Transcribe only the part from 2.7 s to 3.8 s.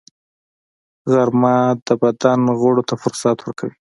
ته فرصت ورکوي